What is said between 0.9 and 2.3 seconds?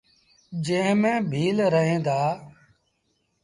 ميݩ ڀيٚل روهيݩ دآ۔